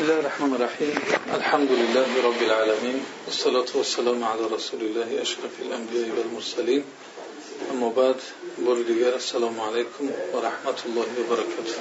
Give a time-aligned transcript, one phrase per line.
[0.00, 0.94] بسم الله الرحمن الرحيم
[1.34, 6.84] الحمد لله رب العالمين والصلاة والسلام على رسول الله أشرف الأنبياء والمرسلين
[7.72, 8.16] أما بعد
[8.58, 11.76] بردگار السلام عليكم ورحمة الله وبركاته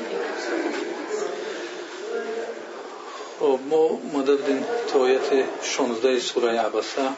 [3.40, 7.10] خب ما بودیم تا آیت 16 سوره عبسه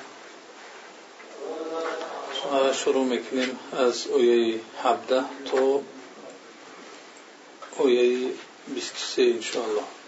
[2.73, 5.81] شروع می‌کنیم از آیه 17 تا
[7.83, 8.27] آیه
[8.75, 10.00] 23 انشاءالله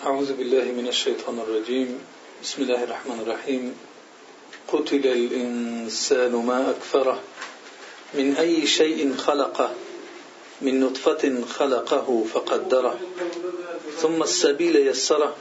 [0.00, 2.00] أعوذ بالله من الشيطان الرجيم.
[2.42, 3.76] بسم الله الرحمن الرحيم.
[4.68, 7.20] قتل الإنسان ما أكفره
[8.14, 9.70] من أي شيء خلقه
[10.60, 13.00] من نطفة خلقه فقدره
[14.00, 15.36] ثم السبيل يسره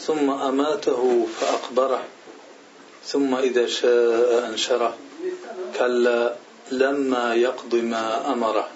[0.00, 2.02] ثم أماته فأقبره
[3.04, 4.96] ثم إذا شاء أنشره.
[5.76, 6.34] كلا
[6.72, 8.68] لما يقض ما أمره.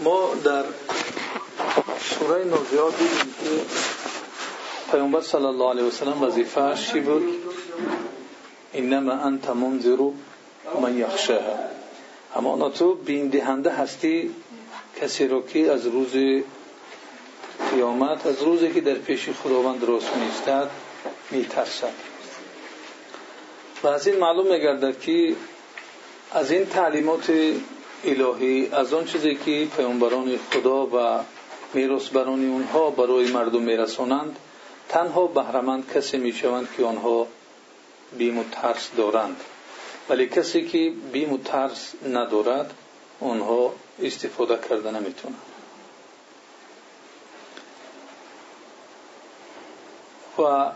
[0.00, 0.64] ما در
[2.00, 3.50] سوره نازعات دیدیم که
[4.90, 7.22] پیامبر صلی الله علیه وسلم وظیفه‌اش چی بود؟
[8.74, 9.96] انما انت منذر
[10.82, 11.58] من یخشاها.
[12.36, 14.34] اما تو بین دهنده هستی
[15.00, 16.42] کسی رو که از روز
[17.70, 20.70] قیامت از روزی که در پیش خداوند درست میستد
[21.30, 21.92] میترسد.
[23.82, 25.34] و از این معلوم میگردد که
[26.32, 27.32] از این تعلیمات
[28.04, 31.24] الهی از آن چیزی که پیامبران خدا و
[31.74, 34.36] میراثبران اونها برای مردم میرسانند
[34.88, 37.26] تنها بهرهمند کسی می‌شوند که آنها
[38.18, 39.36] بیم و ترس دارند.
[40.08, 42.74] ولی کسی که بیم و ترس ندارد
[43.20, 45.42] آنها استفاده کرده نمی‌تونند.
[50.38, 50.70] و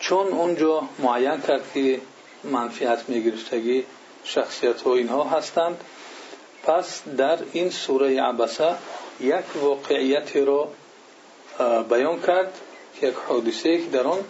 [0.00, 2.00] چون اونجا معین کرد که
[2.44, 3.84] منفیت میگرفتگی
[4.28, 5.84] شخصیت ها اینها هستند.
[6.62, 8.74] پس در این سوره عبسه
[9.20, 10.68] یک واقعیت را
[11.90, 12.52] بیان کرد
[13.00, 14.24] که یک حادثه که در آن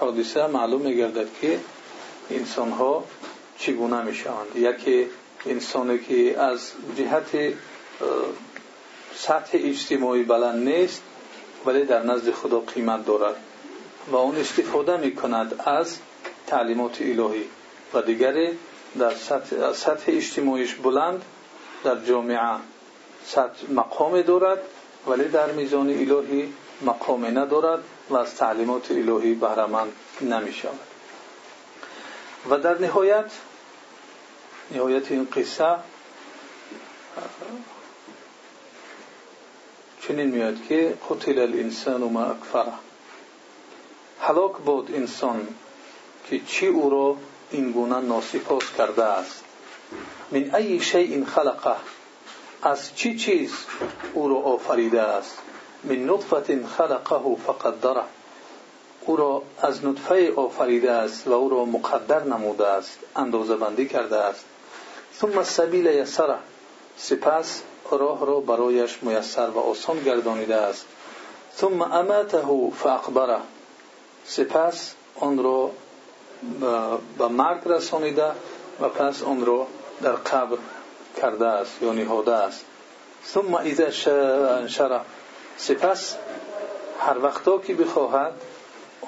[0.00, 1.60] حادثه معلوم میگردد که
[2.30, 3.04] انسان ها
[3.58, 4.56] چگونه می‌شوند.
[4.56, 5.06] یکی
[5.46, 7.54] انسانی که از جهت
[9.14, 11.02] سطح اجتماعی بلند نیست
[11.66, 13.36] ولی در نزد خدا قیمت دارد
[14.10, 15.98] و اون استفاده می‌کند از
[16.46, 17.44] تعلیمات الهی
[17.94, 18.58] و دیگری
[18.98, 21.24] در سطح, سطح اجتماعیش بلند
[21.84, 22.56] در جامعه
[23.24, 24.58] سطح مقام دارد
[25.06, 30.80] ولی در میزان الهی مقام ندارد و از تعلیمات الهی بهرمند نمی شود
[32.50, 33.30] و در نهایت
[34.70, 35.76] نهایت این قصه
[40.00, 42.72] چنین میاد که قتل الانسان ما اکفره.
[44.20, 45.48] هلاک بود انسان
[46.30, 47.16] که چی او را
[47.50, 49.44] این گونه ناسپاس کرده است.
[50.32, 51.76] من ای شیء خلقه.
[52.62, 53.52] از چی چیز
[54.14, 55.38] او را آفریده است؟
[55.84, 58.02] من نطفه خلقه فقدره.
[59.00, 64.16] او را از نطفه آفریده است و او را مقدر نموده است اندازه بندی کرده
[64.16, 64.44] است.
[65.20, 66.38] ثم السبیل یسره.
[66.96, 70.86] سپس راه را برایش میسر و آسان گردانیده است.
[71.56, 72.42] ثم اماته
[72.76, 73.38] فاقبره.
[74.24, 75.70] سپس آن را
[77.18, 78.30] به مرگ رسانیده
[78.80, 79.66] و پس آن را
[80.02, 80.58] در قبر
[81.20, 82.64] کرده است یا نهاده است.
[83.26, 83.90] ثم اذا
[84.66, 85.00] شاء
[85.56, 86.16] سپس
[87.00, 88.32] هر وقتا که بخواهد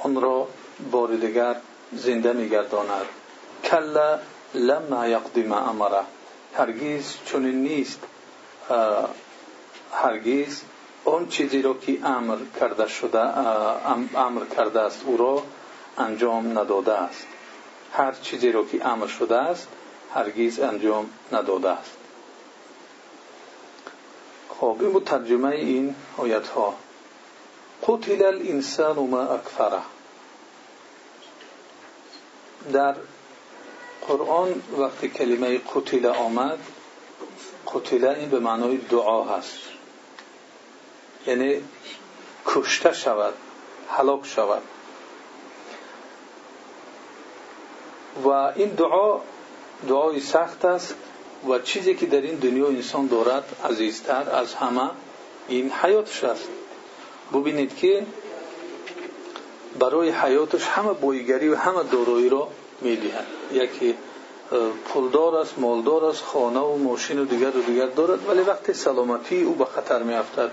[0.03, 0.49] آن را
[0.91, 1.57] بار دیگر
[1.93, 3.07] زنده میگرداند.
[3.65, 4.19] کلا
[4.55, 6.03] لما یقضی ما امره.
[6.55, 8.01] هرگیز چنین نیست.
[9.93, 10.63] هرگیز
[11.05, 13.21] آن چیزی را که امر کرده شده
[14.19, 15.43] امر کرده است او را
[15.99, 17.27] انجام نداده است.
[17.93, 19.69] هر چیزی را که امر شده است
[20.15, 21.97] هرگیز انجام نداده است.
[24.49, 26.75] خب این بود ترجمه این آیت ها
[27.89, 29.81] قتل الانسان ما اکفره
[32.73, 32.95] در
[34.09, 36.59] قرآن وقتی کلمه قتل آمد
[37.75, 39.59] قتل این به معنای دعا هست.
[41.27, 41.63] یعنی
[42.47, 43.35] کشته شود
[43.91, 44.63] هلاک شود.
[48.25, 49.21] و این دعا
[49.89, 50.95] دعای سخت است
[51.49, 54.91] و چیزی که در این دنیا انسان دارد عزیزتر از همه
[55.49, 56.49] این حیاتش است.
[57.35, 58.07] ببینید که
[59.79, 62.49] برای حیاتش همه بایگری و همه دارایی را
[62.81, 63.27] می‌دهد.
[63.53, 63.95] یکی
[64.85, 69.43] پولدار است مالدار است خانه و ماشین و دیگر و دیگر دارد ولی وقتی سلامتی
[69.43, 70.51] او به خطر میافتد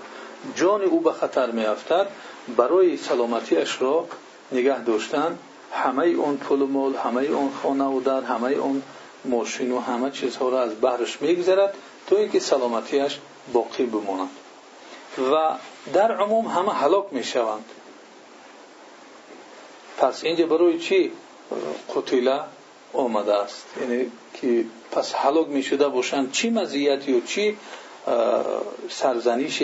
[0.54, 2.06] جان او به خطر میافتد
[2.56, 4.06] برای سلامتیش را
[4.52, 5.38] نگه داشتن
[5.72, 8.82] همه اون پول و مال همه اون خانه و در همه اون
[9.24, 11.74] ماشین و همه چیزها را از بحرش میگذرد
[12.06, 13.18] تو اینکه سلامتیش
[13.52, 14.30] باقی بماند.
[15.32, 15.58] و
[15.92, 17.64] در عموم همه هلاک می‌شوند.
[19.98, 21.12] پس اینجا برای چی
[21.96, 22.40] قتیله
[22.92, 27.56] آمده است؟ یعنی که پس هلاک می شده باشند چی مزیتی و چی
[28.90, 29.62] سرزنیش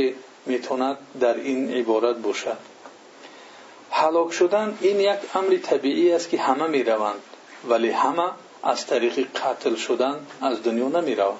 [3.94, 7.20] می‌توند در این عبارت باشد هلاک شدن این یک امر طبیعی است که همه می‌روند
[7.68, 8.30] ولی همه
[8.62, 11.38] از طریق قتل شدن از دنیا نمی‌روند.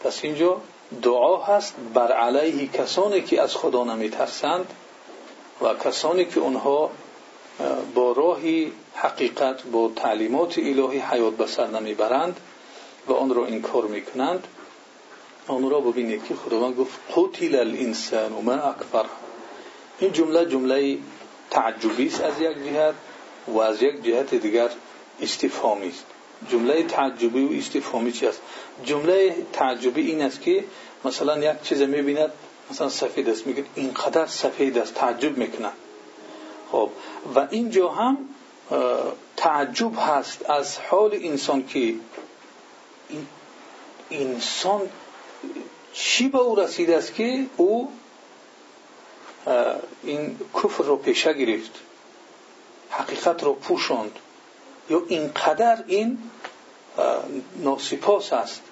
[0.00, 0.60] پس اینجا
[1.02, 4.66] دعا هست بر علیه کسانی که از خدا نمیترسند
[5.62, 6.90] و کسانی که اونها
[7.94, 12.40] با راهی حقیقت با تعلیمات الهی حیات به سر نمی‌برند
[13.06, 14.46] و آن را انکار می‌کنند.
[15.48, 16.34] آن را ببینید که
[19.98, 20.98] این جمله جمله
[21.50, 22.94] تعجبی است از یک جهت
[23.48, 24.70] و از یک جهت دیگر
[25.22, 26.04] استفهامی است.
[26.50, 28.40] جمله تعجبی و استفهامی چی است؟
[28.84, 30.64] جمله تعجبی این است که
[31.04, 32.30] مثلا یک چیز می‌بیند
[32.70, 35.70] مثلا سفید است میگه اینقدر سفید است تعجب می‌کنه.
[36.72, 36.90] خب
[37.34, 38.18] و اینجا هم
[39.36, 41.94] تعجب هست از حال انسان که
[44.10, 44.80] انسان
[45.92, 47.92] چی به او رسیده است که او
[50.02, 51.70] این کفر رو پیشه گرفت
[52.90, 54.18] حقیقت رو پوشاند.
[54.90, 56.18] یا اینقدر این
[57.56, 58.62] ناسپاس است.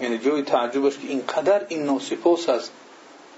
[0.00, 2.72] یعنی جای تعجبش که اینقدر این ناسپاس است.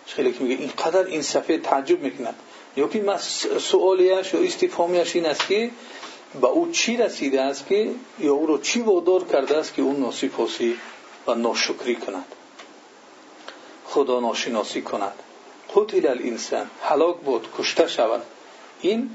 [0.06, 2.34] خیلی که میگه اینقدر این صفحه تعجب می‌کند.
[2.76, 3.18] یا که
[3.60, 5.70] سوالیش یا استفهامیش این است که
[6.40, 9.96] به او چی رسیده است که یا او رو چی وادار کرده است که اون
[9.96, 10.76] ناسپاسی
[11.26, 12.24] و ناشکری کند.
[13.84, 15.14] خدا ناشناسی کند.
[15.74, 18.22] قتل الانسان هلاک بود کشته شود.
[18.80, 19.10] این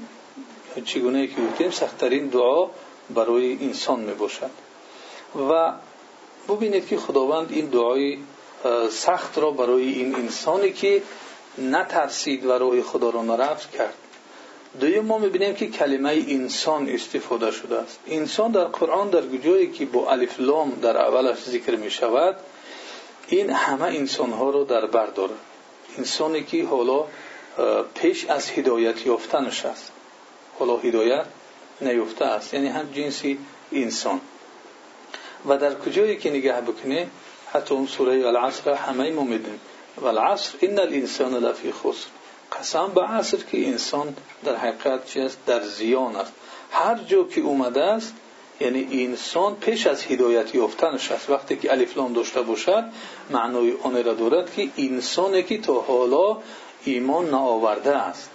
[0.84, 2.68] چگونه که گفتیم سختترین دعا
[3.14, 4.50] برای انسان می باشد
[5.50, 5.72] و
[6.48, 8.18] ببینید که خداوند این دعای
[8.90, 11.02] سخت را برای این انسانی که
[11.58, 13.94] نترسید و روی خدا را نرفت کرد.
[14.80, 18.00] دویم ما می‌بینیم که کلمه انسان استفاده شده است.
[18.06, 22.36] انسان در قرآن در جایی که با الف لام در اولش ذکر می شود
[23.28, 23.50] این
[26.70, 27.04] حالا
[27.94, 29.92] پیش از هدایت یافتنش است.
[30.58, 31.26] حالا هدایت
[31.80, 32.54] نیفته است.
[32.54, 33.38] یعنی هم جنسی
[33.72, 34.20] انسان.
[35.48, 37.10] و در کجایی که نگاه بکنیم
[37.52, 39.60] حتی اون سوره العصر همه ما میدیم
[39.96, 42.08] و العصر این الانسان لفی خسر.
[42.52, 46.32] قسم به عصر که انسان در حقیقت چیست در زیان است.
[46.70, 48.14] هر جا که اومده است
[48.60, 52.84] یعنی انسان پیش از هدایت یافتنش است وقتی که الف لام داشته باشد
[53.30, 56.36] معنای آن را دارد که انسانی که تا حالا
[56.84, 58.30] ایمان نآورده است.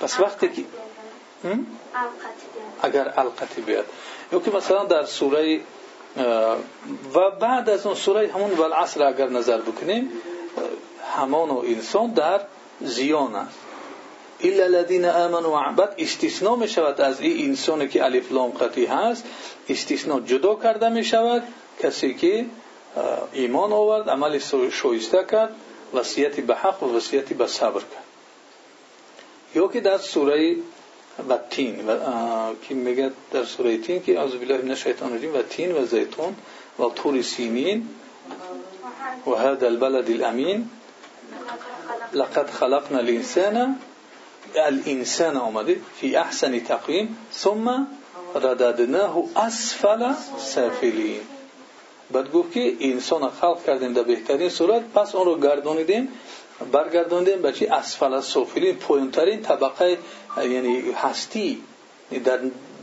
[0.00, 0.64] پس وقتی که
[2.82, 3.84] اگر القتی بیاد
[4.32, 5.60] یا که مثلا در سوره
[7.14, 10.12] و بعد از اون سوره همون والعصر اگر نظر بکنیم
[11.16, 12.40] همان و انسان در
[12.80, 13.58] زیان است.
[14.40, 19.24] الا الذين امنوا وعبد استثناء می شود از این انسانی که الف لام قطعی هست.
[19.68, 21.42] استثناء جدا کرده می شود
[21.82, 22.46] کسی که
[23.32, 24.38] ایمان آورد عمل
[24.70, 25.54] شایسته کرد
[25.94, 28.04] وصیت به حق و وصیت به صبر کرد.
[29.54, 30.56] یا که در سوره
[31.28, 31.98] و تین و
[32.68, 36.36] که میگه در سوره تین که از بالله من الشیطان الرجیم و تین و زیتون
[36.78, 37.88] و طور سینین.
[39.26, 40.70] و هذا البلد الامین.
[42.12, 43.76] لقد خلقنا الانسان
[44.54, 47.86] الانسان آمده فی احسن تقویم ثم
[48.34, 51.20] رددناه اسفل سافلین.
[52.12, 56.08] بعد گفت که انسان خلق کردیم در بهترین صورت پس اون رو گردانیدیم
[56.72, 59.98] برگرداندیم به چی؟ اسفل سافلین پایینترین طبقه
[60.36, 61.62] یعنی هستی
[62.24, 62.38] در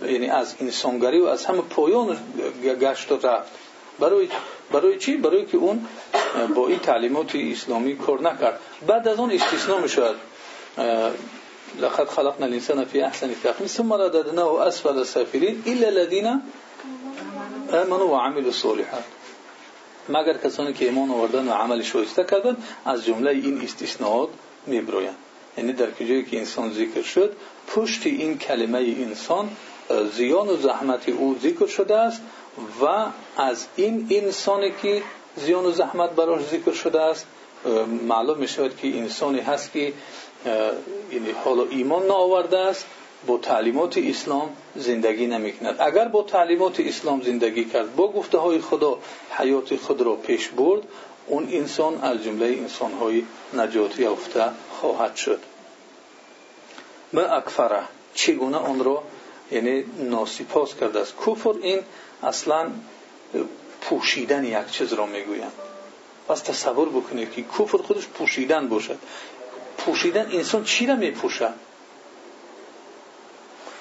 [0.07, 2.17] یعنی از انسانگری و از همه پایان
[2.63, 3.51] گشت و رفت.
[3.99, 4.29] برای
[4.71, 5.87] برای چی؟ برای که اون
[6.55, 8.59] با این تعلیمات اسلامی کار نکرد.
[8.87, 10.15] بعد از اون استثناء می‌شد
[11.79, 16.27] لقد خلقنا الانسان في احسن تقويم ثم رددناه اسفل السافلين الا الذين
[17.73, 19.03] امنوا وعملوا الصالحات.
[20.09, 24.29] مگر کسانی که ایمان آوردن و عمل شایسته کردن از جمله این استثناءات
[24.67, 25.15] میبرویند
[25.57, 27.35] یعنی در کجایی که انسان ذکر شد
[27.67, 29.49] پشت این کلمه انسان
[30.13, 32.21] زیان و زحمت او ذکر شده است
[32.81, 33.05] و
[33.37, 35.03] از این انسانی که
[35.35, 37.25] زیان و زحمت براش ذکر شده است
[38.07, 39.93] معلوم می شود که انسانی هست که
[40.45, 42.85] یعنی حالا ایمان نآورده است
[43.27, 45.75] با تعلیمات اسلام زندگی نمی‌کند.
[45.79, 48.97] اگر با تعلیمات اسلام زندگی کرد با گفته های خدا
[49.31, 50.81] حیات خود را پیش برد
[51.27, 53.23] اون انسان از جمله انسان های
[53.53, 55.39] نجات یافته خواهد شد.
[57.13, 57.83] ما اکفره
[58.13, 59.03] چگونه آن را
[59.51, 61.13] یعنی ناسپاس کرده است.
[61.27, 61.79] کفر این
[62.23, 62.71] اصلا
[63.81, 65.51] پوشیدن یک چیز را می‌گویند.
[66.27, 68.99] پس تصور بکنید که کفر خودش پوشیدن باشد.
[69.85, 71.53] پوشیدن انسان چی را میپوشد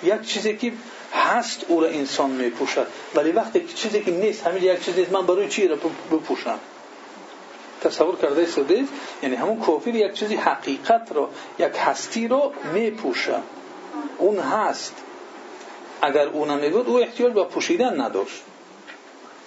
[0.03, 0.73] یک چیزی که
[1.15, 5.27] هست او را انسان میپوشد ولی وقتی چیزی که نیست همین یک چیز نیست من
[5.27, 5.77] برای چی را
[6.13, 6.59] بپوشم؟
[7.81, 8.89] تصور کرده سودید
[9.23, 11.29] یعنی همون کافر یک چیزی حقیقت رو
[11.59, 13.37] یک هستی رو میپوشه.
[14.19, 14.95] اون هست.
[16.03, 18.43] اگر اون نمیبود او احتیاج به پوشیدن نداشت.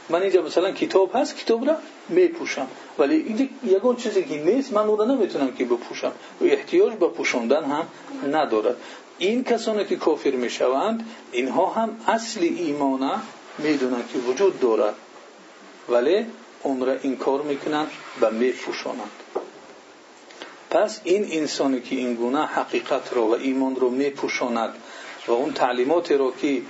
[0.10, 1.78] من اینجا مثلا کتاب هست کتاب را
[2.10, 2.68] میپوشم.
[3.00, 6.12] ولی اینجا یگان چیزی که نیست من اون را نمی‌تونم که بپوشم.
[6.42, 7.88] احتیاج به پوشوندن هم
[8.32, 8.76] ندارد.
[9.18, 13.22] این کسانی که کافر می‌شوند اینها هم اصل ایمان
[13.58, 14.96] می‌دونند که وجود دارد.
[15.90, 16.26] ولی
[16.64, 19.12] اون را انکار می‌کنند و میپوشانند
[20.70, 24.76] پس این انسانی که این گونه حقیقت را و ایمان را میپوشاند
[25.28, 26.62] و اون تعلیمات را که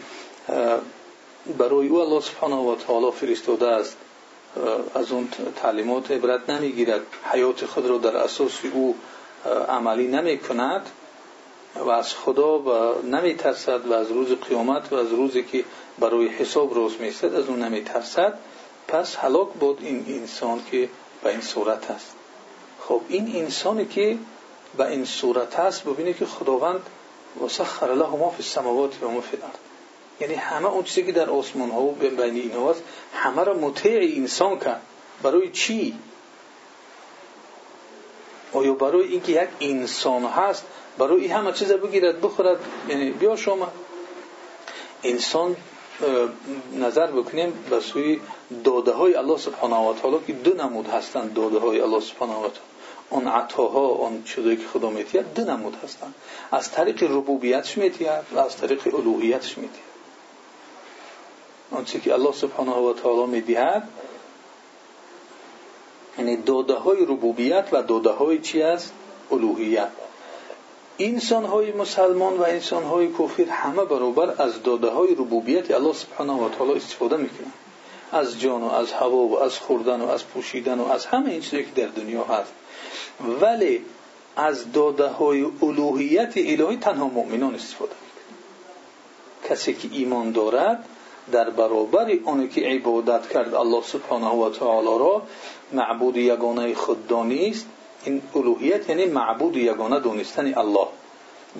[1.57, 3.97] برای او الله سبحانه و تعالی فرستاده است
[4.95, 7.01] از اون تعلیمات عبرت نمی‌گیرد.
[7.31, 8.95] حیات خود را در اساس او
[9.69, 10.89] عملی نمی کند
[11.75, 15.63] و از خدا و نمی ترسد و از روز قیامت و از روزی که
[15.99, 18.33] برای حساب روز میستد از اون نمی ترسد
[18.87, 20.89] پس حلاک بود این انسان که
[21.23, 22.15] به این صورت است.
[22.79, 24.17] خب این انسانی که
[24.77, 26.81] به این صورت است ببینه که خداوند
[27.45, 29.55] وسخر له ما فی السماوات و ما فی الارض.
[30.19, 34.17] یعنی همه اون چیزی که در آسمان ها و بین اینها است همه را مطیع
[34.17, 34.81] انسان کرد
[35.23, 35.95] برای چی؟
[38.53, 40.65] آیا برای اینکه یک انسان هست
[40.97, 43.67] برای همه چیز بگیرد بخورد؟ یعنی بیا شما.
[45.03, 45.55] انسان
[46.73, 48.19] نظر بکنیم به سوی
[48.63, 52.35] داده های الله سبحانه و تعالی که دو نمود هستند داده های الله سبحانه و
[52.35, 52.59] تعالی.
[53.09, 56.13] اون عطاها اون چیزی که خدا میتید دو نمود هستند.
[56.51, 59.94] از طریق ربوبیتش میتید و از طریق الوهیتش میتید
[61.71, 63.89] آنچه که الله سبحانه و تعالی می‌دهد
[66.17, 68.93] یعنی داده های ربوبیت و داده های چی است؟
[69.31, 69.89] الوهیت.
[70.99, 76.33] انسان های مسلمان و انسان های کفر همه برابر از داده های ربوبیت الله سبحانه
[76.33, 77.53] و تعالی استفاده می‌کنند
[78.11, 81.41] از جان و از هوا و از خوردن و از پوشیدن و از همه این
[81.41, 82.51] چیزی که در دنیا هست.
[83.41, 83.85] ولی
[84.35, 88.39] از داده های الوهیت الهی تنها مؤمنان استفاده می‌کنند
[89.49, 90.85] کسی که ایمان دارد
[91.31, 91.49] در
[92.47, 95.21] که عبادت کرد الله سبحانه و تعالی را
[95.73, 97.65] معبود یگانه خود دانست
[98.05, 100.87] این الوهیت یعنی معبود یگانه دونستن الله.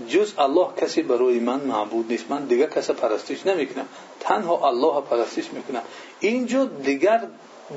[0.09, 2.25] جز الله کسی برای من معبود نیست.
[2.29, 3.85] من دیگر کسی پرستش نمی‌کنم.
[4.19, 5.81] تنها الله پرستش می‌کنم.
[6.19, 7.27] اینجا دیگر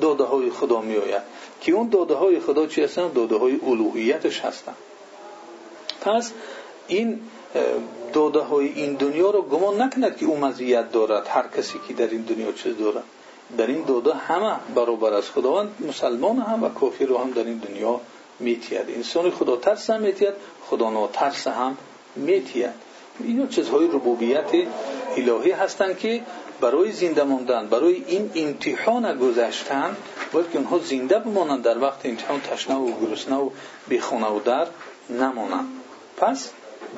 [0.01, 1.21] داده های خدا میآید.
[1.61, 4.73] که اون داده های خدا چی هستن؟ داده های الوهیتش هستن.
[6.01, 6.31] پس
[6.87, 7.19] این
[8.13, 10.37] داده این دنیا رو گمان نکند که او
[10.91, 11.27] دارد.
[11.27, 13.03] هر کسی که در این دنیا چیز دارد.
[13.57, 17.57] در این داده همه برابر است خداوند مسلمان هم و کافر رو هم در این
[17.57, 18.01] دنیا
[18.39, 20.33] میتید انسان خدا ترس هم میتید
[20.69, 21.77] خدا ترس هم
[22.15, 22.69] میتید
[23.23, 24.51] اینا چیزهای ربوبیت
[25.17, 26.21] الهی هستند که
[26.61, 29.95] برای زنده ماندن برای این امتحان گذشتن
[30.31, 33.49] باید که زنده بمانند در وقت امتحان تشنه و گرسنه و
[33.87, 34.67] بیخونه و در
[35.09, 35.67] نمانند.
[36.17, 36.49] پس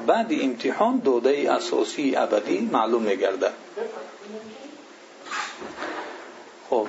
[0.08, 3.50] بعد امتحان دوده اساسی ابدی معلوم میگرده
[6.70, 6.88] خب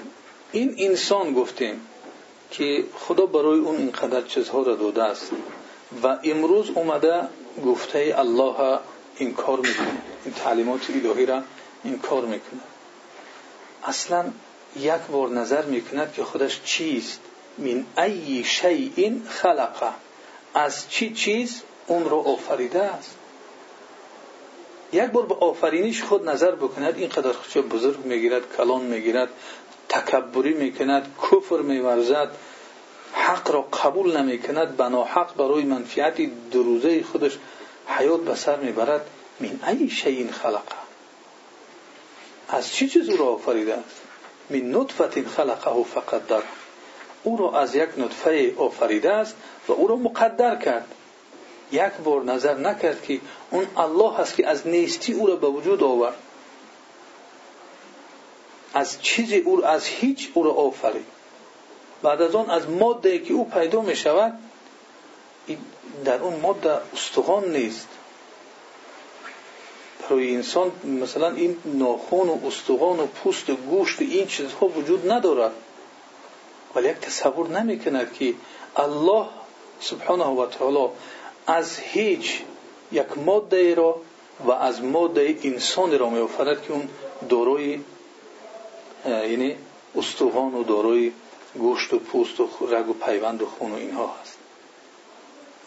[0.53, 1.87] این انسان گفتیم
[2.51, 5.31] که خدا برای اون اینقدر چیزها را داده است
[6.03, 7.23] و امروز اومده
[7.67, 8.79] گفته الله
[9.37, 9.87] کار می‌کنه
[10.25, 11.43] این تعلیمات الهی را
[12.03, 12.61] کار می‌کنه.
[13.85, 14.25] اصلا
[14.77, 17.21] یک بار نظر می‌کند که خودش چیست؟
[17.59, 19.93] من ای شیء خلقه.
[20.55, 23.17] از چی چیز؟ اون رو آفریده است.
[24.93, 26.97] یک بار به آفرینش خود نظر بکند.
[26.97, 29.29] اینقدر خودش بزرگ می‌گیرد کلان می‌گیرد
[29.89, 32.29] تکبری می‌کند کفر میورزد
[33.13, 34.77] حق را قبول نمی‌کند.
[34.77, 36.21] بناحق برای منفعت
[36.51, 37.39] دروزه خودش
[37.87, 39.07] حیات به سر می‌برد.
[39.41, 40.83] من ای شیء خلقه
[42.49, 44.01] از چی چیز او را آفریده است؟
[44.51, 46.43] من نطفه خلقه فقدر.
[47.23, 49.13] او را از یک نطفه آفریده
[51.73, 55.83] یک بار نظر نکرد که اون الله هست که از نیستی او را به وجود
[55.83, 56.15] آورد.
[58.75, 61.07] از چیزی او از هیچ او را آفرید.
[62.03, 64.39] بعد از آن از ماده که او پیدا می شود
[66.05, 67.89] در اون ماده استخوان نیست.
[70.03, 75.53] برای انسان مثلا این ناخون و استخوان و پوست و گوشت این چیزها وجود ندارد.
[76.75, 78.35] ولی یک تصور نمی کند که
[78.77, 79.27] الله
[79.81, 80.89] سبحانه و تعالی
[81.47, 82.41] از هیچ
[82.93, 84.01] یک ماده را
[84.47, 86.89] و از ماده انسان را میآفرد که اون
[87.29, 87.81] داروی
[89.07, 89.57] یعنی
[89.97, 91.13] استخوان و داروی
[91.55, 94.39] گوشت و پوست و رگ و پیوند و خون و اینها هست.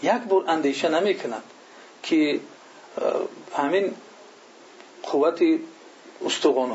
[0.04, 1.44] یک بار اندیشه نمی‌کند
[2.04, 2.40] که
[3.56, 3.94] همین
[5.04, 5.42] قوت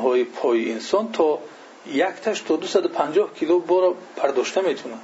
[0.03, 1.39] های پای انسان تا
[1.87, 4.95] یک تاش تا 250 کیلو بار پرداشته می‌تونه.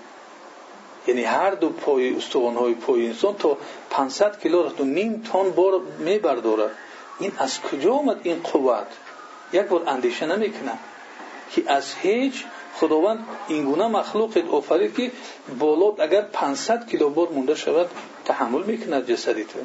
[1.08, 3.58] یعنی هر دو پای های پای انسان تا
[3.90, 6.70] 500 کیلو تو نیم تن بار میبرداره.
[7.20, 8.88] این از کجا آمد این قوت؟
[9.54, 10.72] یک بار اندیشه نمی‌کنه
[11.52, 12.46] که از هیچ
[12.76, 15.12] خداوند این گونه مخلوق آفرید که
[15.60, 17.90] بالا اگر 500 کیلو بار مونده شود
[18.26, 19.60] تحمل می‌کند جسدی تو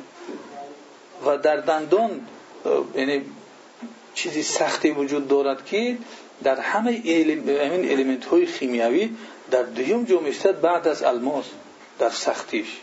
[1.26, 2.26] و در دندان
[2.94, 3.24] یعنی
[4.14, 5.98] چیزی سختی وجود دارد که
[6.42, 9.16] در همه این های خیمیایی
[9.52, 11.44] در دویم جا میشتد بعد از الماس
[11.98, 12.80] در سختیش.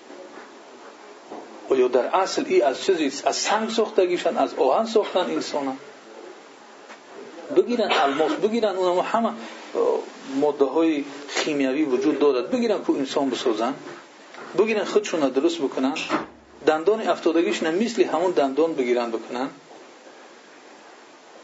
[1.70, 5.78] و در اصل ای از چیزی از سنگ ساختگیشن از آهن ساختن انسان
[7.56, 9.30] بگیرن الماس بگیرن اونم همه
[10.36, 12.52] ماده های خیمیایی وجود دارد.
[12.52, 13.74] بگیرن که انسان بسازن
[14.58, 15.94] بگیرن خودشون درست بکنن.
[16.68, 19.50] دندان افتادگیش نه مثل همون دندان بگیرن بکنن.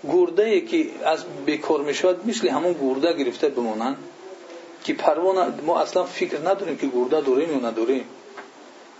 [0.03, 3.95] گرده که از بیکار می‌شود مثل همون گرده گرفته بمونن.
[4.85, 8.05] که پروانه ما اصلا فکر نداریم که گرده داریم یا نداریم.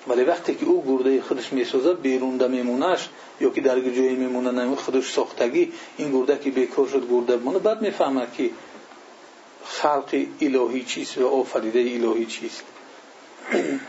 [0.08, 3.10] ولی وقتی که او گرده خودش می‌سازه بیرونده میمونش
[3.42, 7.82] یا که در جایی میمونه خودش ساختگی این گرده که بیکار شد گرده بمونه بعد
[7.82, 8.50] می‌فهمه که
[9.66, 12.64] خلق الهی چیست و آفریده الهی چیست.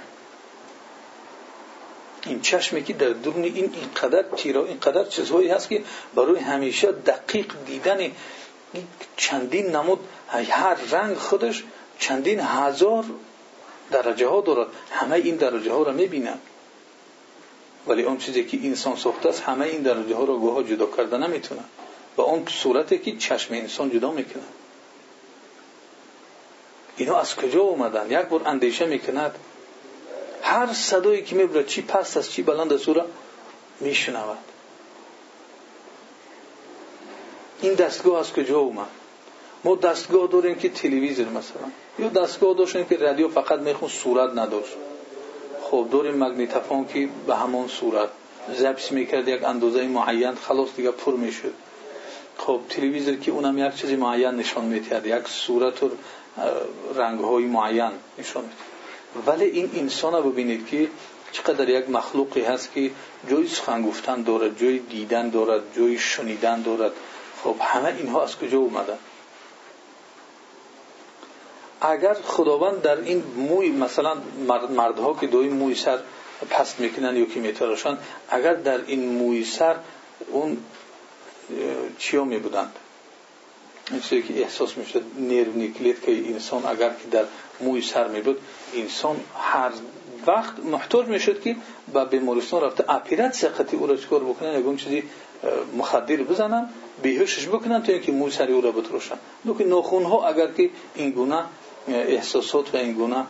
[2.27, 5.83] این چشمی که در درون این اینقدر تیرا اینقدر چیزهایی هست که
[6.15, 8.11] برای همیشه دقیق دیدن
[9.17, 9.99] چندین نمود
[10.29, 11.65] هر رنگ خودش
[11.99, 13.05] چندین هزار
[13.91, 16.41] درجه ها دارد همه این درجه ها را می‌بینند
[17.87, 21.17] ولی اون چیزی که انسان ساخته است همه این درجه ها را گوها جدا کرده
[21.17, 21.61] نمی‌تونه.
[22.17, 24.43] و اون صورتی که چشم انسان جدا می‌کنه.
[26.97, 29.39] اینا از کجا اومدن؟ یک بار اندیشه می‌کند.
[30.43, 33.07] هر صدایی که می‌بره چی پست است چی بلند است او را
[33.81, 34.39] میشنود.
[37.61, 38.87] این دستگاه از کجا اومد؟
[39.65, 41.71] ما دستگاه داریم که تلویزیون مثلا.
[41.99, 44.77] یا دستگاه داشتیم که رادیو فقط میخون صورت نداشت.
[45.63, 48.09] خب داریم مگنیتفون که به همان صورت
[48.55, 51.55] ضبط می‌کرد یک اندازه معین خلاص دیگه پر می‌شد.
[52.39, 55.91] خب تلویزیون که اونم یک چیزی معین نشان می‌دهد یک صورت و
[56.95, 58.77] رنگ های معین نشان می‌دهد
[59.27, 60.89] ولی این انسان رو ببینید که
[61.33, 62.91] چقدر یک مخلوقی هست که
[63.31, 66.93] جای سخن گفتن دارد جای دیدن دارد جای شنیدن دارد.
[67.45, 68.99] خب همه اینها از کجا اومدن؟
[71.91, 74.15] اگر خداوند در این موی مثلا
[74.77, 75.99] مردها که دوی موی سر
[76.51, 79.77] پست می‌کنن یا که میتراشن اگر در این موی سر
[80.31, 80.57] اون
[81.99, 82.73] چیا میبودند؟
[83.91, 87.25] این چیزی که احساس می‌شد نرو نیکلید که انسان اگر که در
[87.61, 88.39] موی سر میبود
[88.75, 89.71] انسان هر
[90.27, 91.57] وقت محتاج می‌شد که
[91.93, 95.03] با بیمارستان رفته اپیرات سقطی او را چکار بکنن؟ یکون چیزی
[95.77, 96.69] مخدر بزنن
[97.03, 101.11] بیهوشش بکنن تا اینکه موی سری او را بتروشن دوکی ناخون ها اگر که این
[101.11, 101.45] گونه
[101.89, 103.27] احساسات و این گونه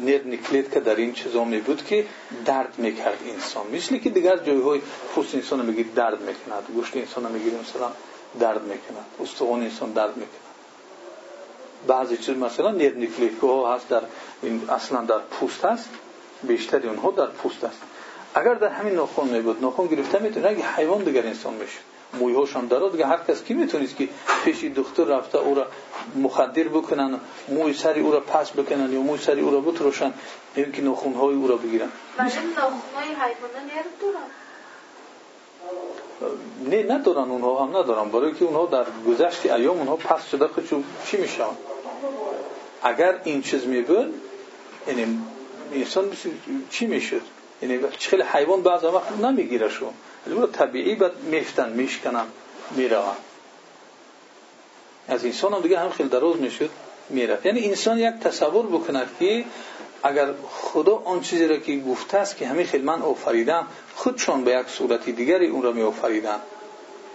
[0.00, 2.06] نر نیکلید که در این چیزا می بود که
[2.46, 3.66] درد می‌کرد انسان.
[3.72, 4.80] مثل که دیگر جای های
[5.14, 7.90] پوست انسان میگید درد می‌کند گوشت انسان میگید مثلا
[8.40, 10.40] درد می‌کند استخوان انسان درد می‌کند
[11.86, 14.02] بعضی چیز مثلا نیرنیکلیک ها هست در
[14.42, 15.88] این اصلا در پوست هست
[16.42, 17.78] بیشتری اونها در پوست هست.
[18.34, 20.18] اگر در همین ناخن می بود ناخن گرفته
[22.20, 24.08] می‌تونه اگه حیوان دیگر انسان میشه موی هاشان دارد دیگه هر کس کی می‌تونید که
[24.44, 25.66] پیش دکتر رفته او را
[26.16, 30.14] مخدر بکنن موی سری او را پس بکنن یا موی سری او را بتروشن
[30.54, 31.88] این که ناخن های او را بگیرن.
[32.18, 32.30] ناخن
[32.94, 34.26] های حیوانات دارن؟
[36.70, 38.08] نه ندارن اونها هم ندارن.
[38.08, 41.44] برای که اونها در گذشت ایام اونها پس شده خود چی میشن؟
[42.82, 44.14] اگر این چیز میبود
[44.88, 45.18] یعنی
[45.72, 46.10] انسان
[46.70, 47.22] چی می‌شد
[47.62, 49.68] یعنی خیلی حیوان بعض وقت نمی‌گیره
[50.26, 52.24] ولی طبیعی بعد میفتن میشکنن
[52.70, 53.02] میرون
[55.08, 56.70] از انسان هم دیگه هم خیلی دراز می‌شد
[57.10, 59.44] می‌رفت یعنی انسان یک تصور بکند که
[60.02, 64.50] اگر خدا آن چیزی را که گفته است که همین خیلی من آفریدم خودشان به
[64.50, 66.40] یک صورتی دیگری اون را می آفریدن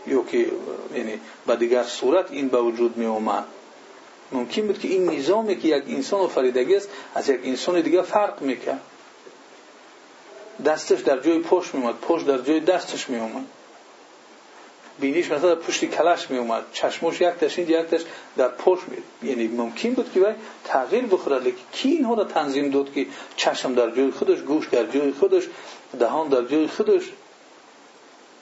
[0.08, 0.52] یا که
[0.96, 3.44] یعنی به دیگر صورت این به وجود می اومد
[4.32, 8.42] ممکن بود که این نظامی که یک انسان آفریدگی است از یک انسان دیگر فرق
[8.42, 8.82] می‌کرد
[10.66, 13.46] دستش در جای پشت می اومد پشت در جای دستش می اومد
[15.00, 18.02] بینیش مثلا پشت کلش می اومد چشمش یک تش یک تش
[18.38, 22.94] در پشت می یعنی ممکن بود که تغییر بخورد لیکن کی اینها را تنظیم داد
[22.94, 25.44] که چشم در جای خودش گوش در جای خودش
[26.00, 27.04] دهان در جای خودش؟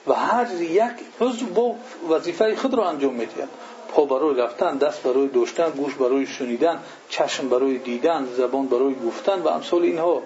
[0.06, 1.74] و هر یک عضو با
[2.10, 3.48] وظیفه خود را انجام می‌دهد.
[3.88, 9.42] پا برای رفتن دست برای داشتن گوش برای شنیدن چشم برای دیدن زبان برای گفتن
[9.42, 10.22] و امثال اینها.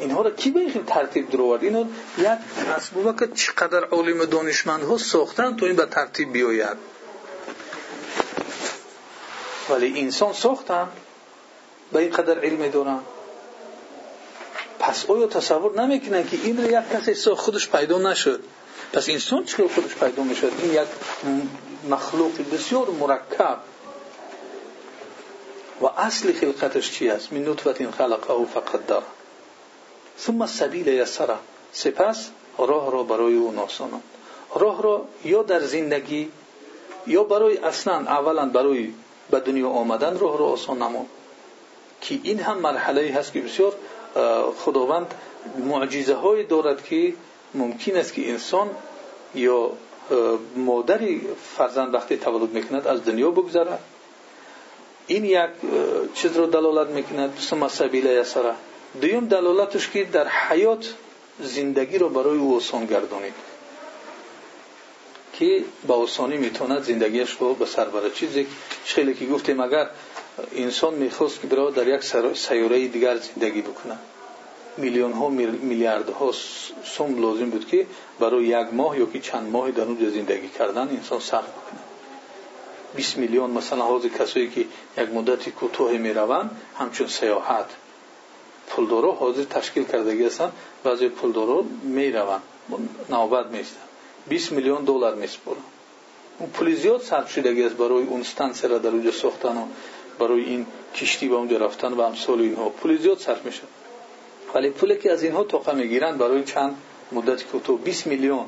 [0.00, 1.84] اینها را کی به این ترتیب در آورد اینو
[2.18, 2.28] یک
[2.76, 6.76] اسبابه که چقدر عالم دانشمند ها ساختن تو این به ترتیب بیاید؟
[9.70, 10.88] ولی انسان ساختن
[11.92, 13.00] به این قدر علم دارن.
[14.78, 18.40] پس آیا تصور نمی‌کنن که این را یک کسی خودش پیدا نشد؟
[18.92, 20.88] پس انسان چطور خودش پیدا می‌شد؟ این یک
[21.90, 23.58] مخلوق بسیار مرکب.
[25.80, 29.00] و اصل خلقتش چی است؟ من نطفه خلقه فقدر
[30.20, 31.36] ثم السبیل یسره
[31.72, 34.02] سپس راه را برای او ناساناند
[34.54, 36.30] راه را یا در زندگی
[37.06, 38.92] یا برای اصلا اولا برای
[39.30, 41.06] به دنیا آمدن راه را آسان نمون
[42.00, 43.72] که این هم مرحله هست که بسیار
[44.58, 45.14] خداوند
[45.58, 47.14] معجزه های دارد که
[47.54, 48.70] ممکن است که انسان
[49.34, 49.70] یا
[50.56, 53.78] مادری فرزند وقتی تولد می‌کند از دنیا بگذرد.
[55.06, 55.50] این یک
[56.14, 56.46] چیز رو
[58.94, 60.94] دلالت می‌کند ثم سبیل یسره دویم دلالتش که در حیات
[61.40, 63.34] زندگی رو برای او آسان گردانید
[65.32, 68.46] که با آسانی می‌توند زندگیش رو به سر بره چیزی
[68.84, 69.90] خیلی که گفتیم اگر
[70.56, 73.98] انسان می‌خواست که برای در یک سیاره دیگر زندگی بکنه
[74.76, 76.32] میلیون ها میلیارد ها
[76.84, 77.86] سوم لازم بود که
[78.20, 81.80] برای یک ماه یا که چند ماه در اونجا زندگی کردن انسان صرف بکنه
[82.94, 83.50] 20 میلیون
[88.80, 90.52] مثلا حاضر کسایی که یک مدتی کوتاه می‌روند همچون سیاحت پولدارا حاضر تشکیل کردگی هستند
[90.84, 92.42] بعضی پولدارا می‌روند
[93.10, 93.82] نوبت میستند
[94.28, 95.62] 20 میلیون دلار میسپرند
[96.38, 99.66] اون پول زیاد صرف شدگی است برای اون ستانسه را در اونجا ساختن و
[100.18, 102.68] برای این کشتی به اونجا رفتن و امثال اینها.
[102.68, 103.62] پول زیاد صرف میشه
[104.54, 106.76] ولی پولی که از اینها توقع می‌گیرند برای چند
[107.12, 108.44] مدت کوتاه 20 میلیون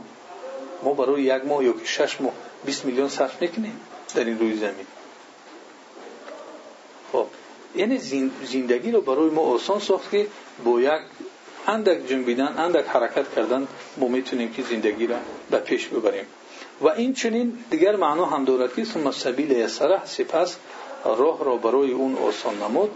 [0.83, 1.43] ما برای یک
[7.77, 8.91] ماه یا که 6 ماه 20 میلیون صرف می‌کنیم در این روی زمین یعنی زندگی
[8.91, 10.27] رو برای ما آسان ساخت که
[10.65, 11.01] با یک
[11.67, 15.17] اندک جنبیدن اندک حرکت کردن ما می‌تونیم که زندگی را
[15.51, 16.27] به پیش ببریم.
[16.81, 20.57] و این چنین دیگر معنا هم دارد که ثم سبیل یسره سپس
[21.05, 22.91] راه را برای اون آسان نمود.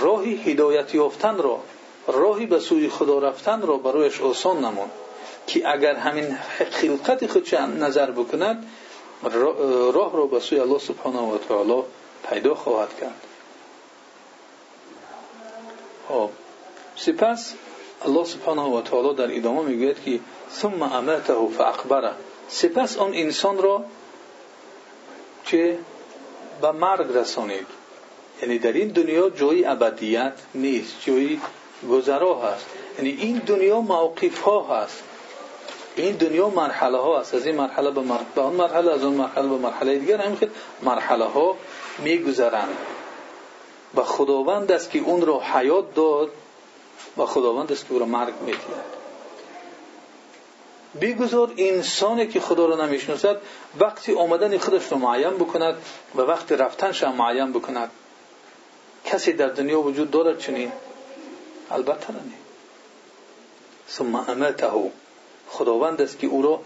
[0.00, 1.60] راهی هدایت یافتن را
[2.08, 4.90] راهی به سوی خدا رفتن را برایش آسان نمود
[5.46, 6.38] که اگر همین
[6.70, 8.66] خلقت خود نظر بکند
[9.92, 11.82] راه را به سوی الله سبحانه و تعالی
[12.30, 13.27] پیدا خواهد کرد.
[16.08, 16.30] خب
[16.96, 17.54] سپس
[18.04, 20.20] الله سبحانه و تعالی در ادامه می‌گوید که
[20.52, 22.12] ثم اماته فاقبره
[22.48, 23.84] سپس آن انسان را
[25.44, 25.78] که
[26.62, 27.66] به مرگ رسانید.
[28.42, 31.38] یعنی در این دنیا جای ابدیت نیست جای
[31.90, 32.66] گذرا هست.
[32.98, 35.02] یعنی این دنیا موقف ها هست.
[35.96, 37.34] این دنیا مرحله ها است.
[37.34, 40.20] از این مرحله به مرحله اون مرحله از اون مرحله به مرحله دیگر.
[40.20, 40.38] همین
[40.82, 41.56] مرحله ها
[41.98, 42.76] میگذرند.
[43.94, 46.30] و خداوند است که اون را حیات داد
[47.16, 48.98] و خداوند است که او را مرگ می‌دهد
[50.94, 53.40] بیگذار انسانی که خدا را نمی‌شناسد
[53.80, 55.74] وقتی آمدن خودش را معین بکند
[56.14, 57.90] و وقتی رفتنش را معین بکند
[59.04, 60.72] کسی در دنیا وجود دارد چنین؟
[61.70, 62.20] البته نه.
[63.90, 64.70] ثم امته
[65.48, 66.60] خداوند است که او را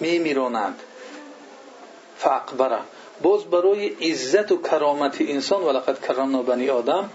[0.00, 0.80] میمیراند.
[2.18, 2.78] فاقبره.
[3.22, 7.10] باز برای عزت و کرامت انسان ولقد کرمنا بنی آدم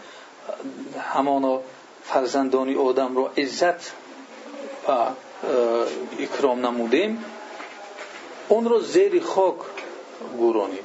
[1.13, 1.61] همانا
[2.03, 3.91] فرزندانی آدم را عزت
[4.87, 4.91] و
[6.19, 7.25] اکرام نمودیم
[8.49, 9.57] اون را زیر خاک
[10.37, 10.83] گورانیم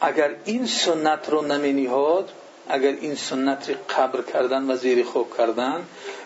[0.00, 2.32] اگر این سنت را نمینیهاد
[2.68, 5.84] اگر این سنت را قبر کردن و زیر خاک کردن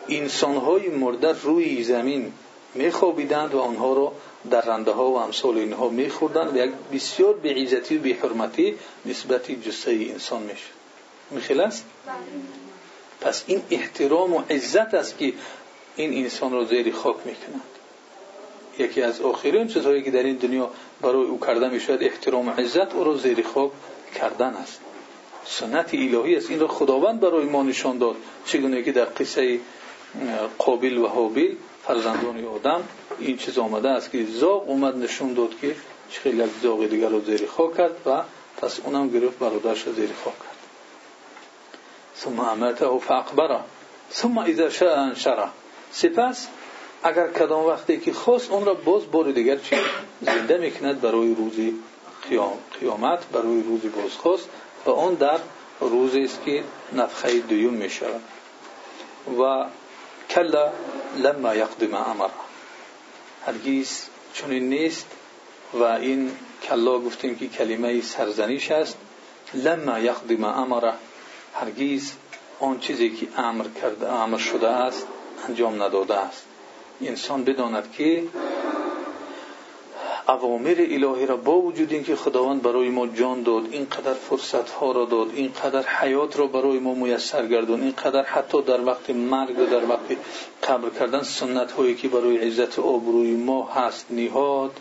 [0.08, 2.32] انسانهای مرده روی زمین
[2.74, 4.12] میخوابیدند و آنها را
[4.50, 8.74] در ها و امثال اینها میخوردن و یک بسیار به عزتی و به حرمتی
[9.06, 10.70] نسبت جسه انسان میشه
[11.30, 11.70] میخیل؟
[13.20, 15.32] پس این احترام و عزت است که
[15.96, 17.62] این انسان را زیر خاک می‌کنند
[18.78, 22.94] یکی از آخرین چیزهایی که در این دنیا برای او کرده می‌شود احترام و عزت
[22.94, 23.70] او را زیر خاک
[24.14, 24.80] کردن است.
[25.46, 26.50] سنت الهی است.
[26.50, 28.16] این را خداوند برای ما نشان داد.
[28.46, 29.60] چگونه که در قصه
[30.58, 31.56] قابل و حابیل
[31.86, 32.82] فرزندان آدم
[33.18, 35.76] این چیز آمده است که زاغ اومد نشون داد که
[36.10, 38.22] خیلی یک زاغ دیگر رو زیر خاک کرد و
[38.56, 40.56] پس اونم گرفت برادرش زیر خاک کرد.
[42.16, 43.60] ثم امته فاقبره.
[44.12, 45.48] ثم اذا شاء انشره.
[45.90, 46.48] سپس
[47.02, 49.76] اگر کدام وقتی که خواست اون را باز بار دیگر چی
[50.20, 51.74] زنده می‌کند برای روزی
[52.80, 54.48] قیامت برای روزی بازخواست
[54.86, 55.38] و اون در
[55.80, 58.22] روزی است که نفخه دویم می‌شود.
[59.40, 59.64] و
[60.30, 60.72] کلا
[61.16, 62.28] لما یقدم امر
[63.46, 65.06] هرگیز چنین نیست
[65.74, 66.30] و این
[66.62, 68.98] کلا گفتیم که کلمه سرزنیش است
[69.54, 70.92] لما یقضی ما امره
[71.54, 72.12] هرگیز
[72.60, 75.06] آن چیزی که امر کرده امر شده است
[75.48, 76.44] انجام نداده است
[77.02, 78.22] انسان بداند که
[80.28, 85.04] اوامر الهی را با وجود اینکه خداوند برای ما جان داد اینقدر فرصت ها را
[85.04, 89.84] داد اینقدر حیات را برای ما میسر گردون اینقدر حتی در وقت مرگ و در
[89.84, 90.16] وقت
[90.68, 94.80] قبر کردن سنت هایی که برای عزت آبروی ما هست نیهاد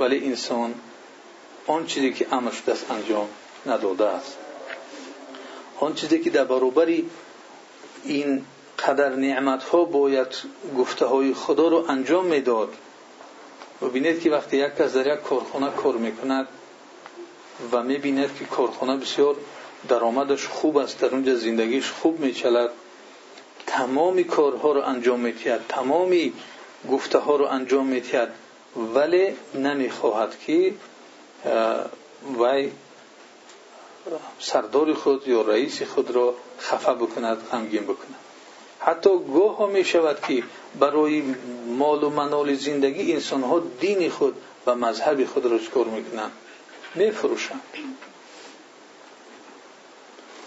[0.00, 0.74] ولی انسان
[1.66, 3.28] آن چیزی که امر شده است انجام
[3.66, 4.38] نداده است.
[5.80, 7.10] آن چیزی که در برابری
[8.04, 8.44] این
[8.86, 10.28] قدر نعمت ها باید
[10.78, 12.74] گفته های خدا رو انجام می‌داد.
[13.82, 16.48] و بینید که وقتی یک کس در یک کارخانه کار می‌کند
[17.72, 19.36] و می‌بیند که کارخانه بسیار
[19.88, 22.70] درآمدش خوب است در اونجا زندگیش خوب میچلد
[23.66, 26.32] تمامی کارها رو انجام میتید تمامی
[26.90, 28.28] گفته ها رو انجام میتید
[28.94, 30.74] ولی نمی‌خواهد که
[32.38, 32.70] وی
[34.38, 38.31] سردار خود یا رئیس خود را خفه بکند غمگین بکند.
[38.84, 40.18] حتی گاه ها می شود
[40.80, 41.22] برای
[41.78, 44.34] مال و منال زندگی انسان ها دین خود
[44.66, 46.32] و مذهب خود را چکار می‌کنند
[46.94, 47.62] میفروشند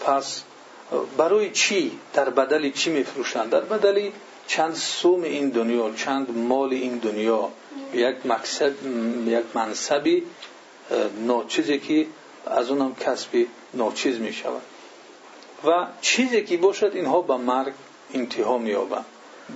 [0.00, 0.42] پس
[1.16, 4.10] برای چی در بدل چی میفروشند در بدل
[4.46, 7.48] چند سوم این دنیا چند مال این دنیا.
[7.94, 8.72] یک مقصد
[9.26, 10.22] یک منصبی
[11.26, 12.06] ناچیزی که
[12.46, 14.62] از اونم کسبی ناچیز می شود.
[15.64, 17.72] و چیزی که باشد اینها به مرگ
[18.14, 19.04] انتها می یابند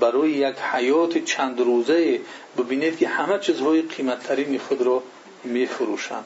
[0.00, 2.20] برای یک حیات چند روزه
[2.58, 5.02] ببینید که همه چیزهای قیمتترین خود را
[5.44, 6.24] می فروشند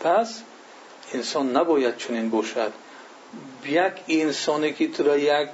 [0.00, 0.42] پس
[1.14, 2.72] انسان نباید چنین باشد.
[3.66, 5.48] یک انسانی که تو را یک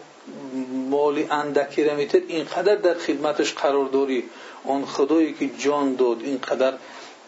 [0.91, 1.97] مالی اندکی را
[2.29, 4.25] اینقدر در خدمتش قرار داری.
[4.65, 6.75] آن خدایی که جان داد اینقدر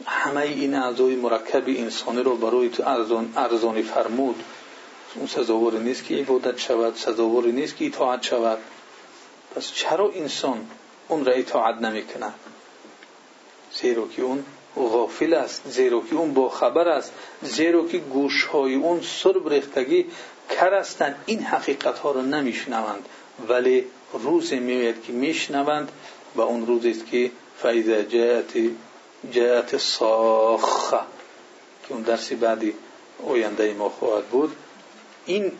[0.07, 4.43] همه این اعضای مرکب انسانی رو برای تو ارزان ارزانی فرمود.
[5.15, 8.59] اون سزاوار نیست که عبادت شود سزاوار نیست که اطاعت شود.
[9.55, 10.67] پس چرا انسان
[11.09, 12.33] اون را اطاعت نمی‌کنه
[13.75, 14.45] زیرا که اون
[14.77, 20.07] غافل است زیرا که اون با خبر است زیرا که گوش های اون سرب ریختگی
[20.51, 21.23] کر هستند.
[21.27, 23.09] این حقیقت ها رو نمیشنوند
[23.49, 25.93] ولی روز میآید که میشنوند
[26.37, 28.53] و اون روز است که فایده جاءت
[29.33, 31.01] جاءت الصاخه
[31.89, 32.75] که اون درسی بعدی
[33.27, 34.57] آینده ما خواهد بود.
[35.29, 35.53] این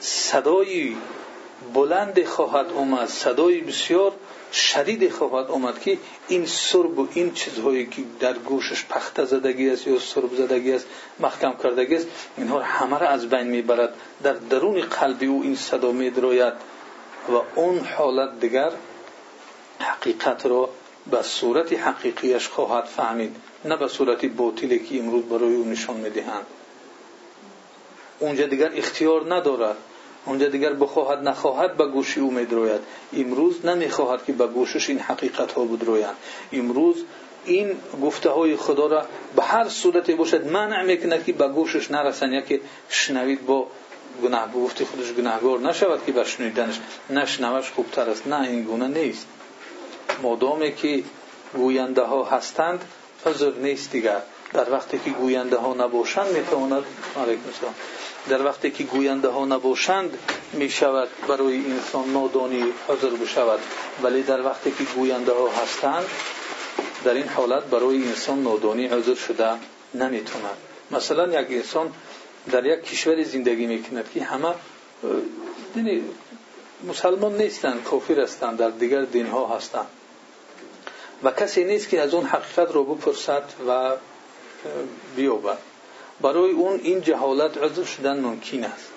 [0.00, 0.96] صدای
[1.74, 4.12] بلند خواهد آمد صدای بسیار
[4.52, 9.86] شدید خواهد آمد که این سرب و این چیزهایی که در گوشش پخته زدگی است
[9.86, 10.86] یا سرب زدگی است
[11.18, 12.06] محکم کردگی است
[12.36, 13.94] اینها همه را از بین می‌برد.
[14.22, 16.54] در درون قلبی او این صدا میدراید
[17.28, 18.70] و اون حالت دیگر
[19.80, 20.70] حقیقت را
[21.10, 26.46] به صورت حقیقیش خواهد فهمید نه به صورت باطلی که امروز برای او نشان می‌دهند.
[28.18, 29.76] اونجا دیگر اختیار ندارد.
[30.26, 32.80] اونجا دیگر بخواهد نخواهد به گوشی او میدروید
[33.16, 36.16] امروز نمی‌خواهد که به گوشش این حقیقت ها بدرویند
[36.52, 37.04] امروز
[37.44, 42.32] این گفته های خدا را به هر صورتی باشد منع می‌کند که به گوشش نرسن
[42.32, 43.66] یکی شنوید با
[44.22, 48.26] گناه گفته خودش گناهگار نشود که بشنویدنش نشنوش خوبتر است.
[48.26, 49.26] نه این گونه نیست.
[50.22, 51.02] مادامی که
[51.54, 52.84] گوینده ها هستند
[53.26, 54.22] عذر نیست دیگر.
[54.52, 56.84] در وقتی که گوینده ها نباشند می‌تواند
[57.16, 57.74] علیکم السلام.
[58.28, 60.18] در وقتی که گوینده ها نباشند
[60.52, 63.60] می شود برای انسان نادانی حضر بشود.
[64.02, 66.06] ولی در وقتی که گوینده ها هستند
[67.04, 69.50] در این حالت برای انسان نادانی حضر شده
[69.94, 70.56] نمی‌توند
[70.90, 71.92] مثلا یک انسان
[72.50, 74.54] در یک کشور زندگی می‌کند که همه
[75.74, 76.02] دینی
[76.88, 79.86] مسلمان نیستند کافر هستند در دیگر دین ها هستند.
[81.22, 83.90] و کسی نیست که از اون حقیقت رو بپرسد و
[85.16, 85.58] بیابد.
[86.20, 88.88] برای اون این جهالت عذر شدن ممکن است.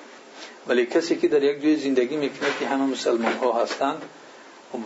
[0.67, 4.01] ولی کسی که در یک جای زندگی می‌کنه که همه مسلمان ها هستند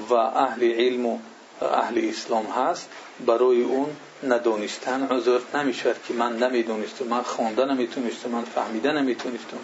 [0.09, 1.19] و اهل علم و
[1.61, 2.89] اهل اسلام هست
[3.25, 3.89] برای اون
[4.23, 9.57] ندانستن عذر نمی‌شود که من نمی‌دونستم من خوانده نمی‌تونستم من فهمیده نمی‌تونستم.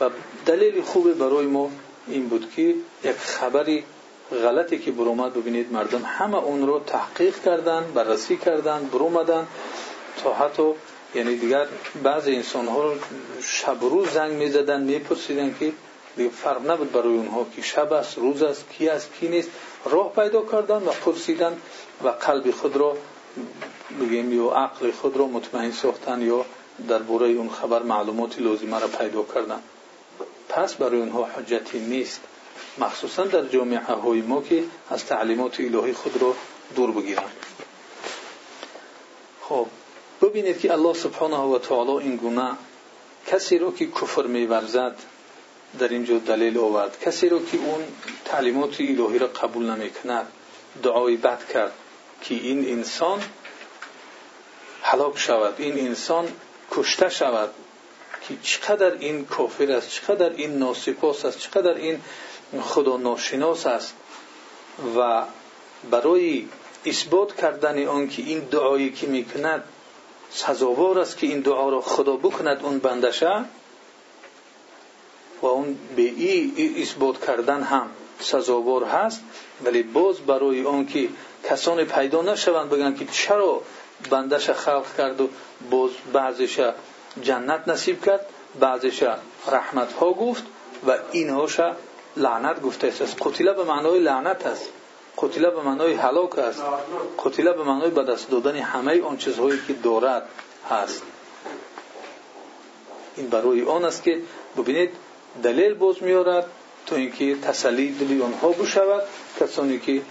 [0.00, 0.10] و
[0.46, 1.70] دلیل خوب برای ما
[2.08, 2.74] این بود که
[3.04, 3.84] یک خبری
[4.30, 9.46] غلطی که برومد ببینید مردم همه اون رو تحقیق کردن بررسی کردن برومدن
[10.22, 10.72] تا حتی
[11.16, 11.66] یعنی دیگر
[12.02, 12.94] بعض انسان ها
[13.42, 15.72] شب و روز زنگ می زدن می پرسیدن که
[16.16, 19.48] دیگه فرق نبود برای اونها که شب است روز است کی است کی نیست.
[19.84, 21.56] راه پیدا کردن و پرسیدن
[22.04, 22.96] و قلب خود را
[24.00, 26.44] بگیم یا عقل خود را مطمئن ساختن یا
[26.88, 29.60] در بوره اون خبر معلومات لازمه را پیدا کردن.
[30.48, 32.20] پس برای اونها حجتی نیست.
[32.78, 36.34] مخصوصا در جامعه های ما که از تعلیمات الهی خود را
[36.76, 37.30] دور بگیرن.
[39.42, 39.66] خب
[40.22, 42.56] ببینید که الله سبحانه و تعالی این گونه
[43.26, 44.96] کسی رو که کفر میورزد
[45.78, 47.00] در اینجا دلیل آورد.
[47.00, 47.84] کسی رو که اون
[48.24, 50.26] تعلیمات الهی را قبول نمی‌کند
[50.82, 51.72] دعای بد کرد
[52.22, 53.22] که این انسان
[54.82, 56.28] هلاک شود این انسان
[56.70, 57.50] کشته شود
[58.28, 62.02] که چقدر این کافر است چقدر این ناسپاس است چقدر این
[62.60, 63.94] خدا ناشناس است
[64.96, 65.24] و
[65.90, 66.48] برای
[66.86, 69.64] اثبات کردن آن که این دعایی که می‌کند
[70.36, 73.44] سزاوار است که این دعا را خدا بکند اون بندشه
[75.42, 79.20] و اون به ای اثبات کردن هم سزاوار هست.
[79.64, 81.08] ولی باز برای آن که
[81.44, 83.62] کسان پیدا نشوند بگن که چرا
[84.10, 85.28] بندش خلق کرد و
[85.70, 86.60] باز بعضش
[87.22, 88.26] جنت نصیب کرد
[88.60, 89.02] بعضش
[89.48, 90.44] رحمت ها گفت
[90.86, 91.60] و اینهاش
[92.16, 93.16] لعنت گفته است.
[93.20, 93.52] قتیله
[95.18, 96.62] قتیله به معنای هلاک است.
[97.24, 100.28] قتیله به معنای به دست دادن همه آن چیزهایی که دارد
[100.70, 101.02] هست.
[103.16, 104.20] این برای آن است که
[104.58, 104.90] ببینید
[105.42, 106.46] دلیل باز میارد
[106.86, 109.02] تا اینکه تسلی دلی آنها بشود.
[109.40, 110.02] کسانی که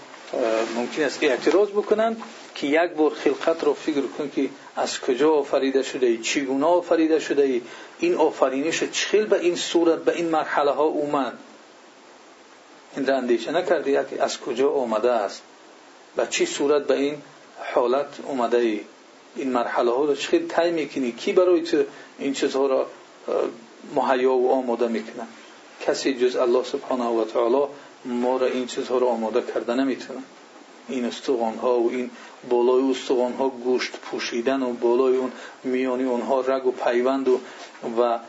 [0.75, 2.21] ممکن است اعتراض بکنند
[2.55, 7.19] که یک بار خلقت را فکر کن که از کجا آفریده شده ای چگونه آفریده
[7.19, 7.61] شده ای
[7.99, 11.33] این آفرینش چخیل به این صورت به این مرحله ها اومد.
[12.95, 15.41] این را اندیشه نکردی که از کجا آمده است
[16.15, 17.21] به چی صورت به این
[17.73, 18.81] حالت اومده ای؟
[19.35, 21.83] این مرحله ها را چخیل تای می‌کنی؟ کی برای تو
[22.19, 22.87] این چیزها را
[23.95, 25.27] مهیا و آماده می‌کنه؟
[25.81, 27.65] کسی جز الله سبحانه و تعالی
[28.05, 30.19] ما را این چیزها را آماده کرده نمی‌تونه.
[30.87, 32.09] این استوان ها و این
[32.49, 35.31] بالای استوان ها گوشت پوشیدن و بالای اون
[35.63, 37.39] میانی اونها رگ و پیوند و
[37.97, 38.19] و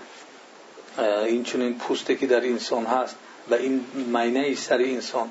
[1.26, 3.16] این چنین پوسته که در انسان هست
[3.50, 5.30] و این مینه سر انسان.